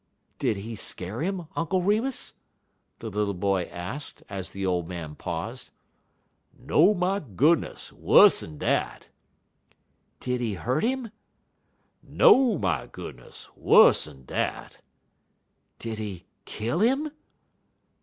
[0.39, 2.33] "Did he scare him, Uncle Remus?"
[2.97, 5.69] the little boy asked, as the old man paused.
[6.57, 7.93] "No, my goodness!
[7.93, 9.09] Wuss'n dat!"
[10.19, 11.11] "Did he hurt him?"
[12.01, 13.47] "No, my goodness!
[13.55, 14.81] Wuss'n dat!"
[15.77, 17.11] "Did he kill him?"